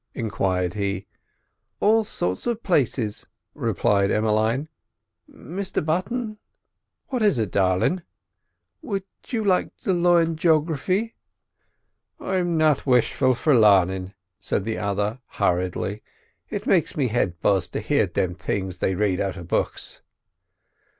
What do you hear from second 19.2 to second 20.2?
out of books."